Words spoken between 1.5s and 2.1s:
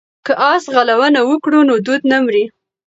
نو دود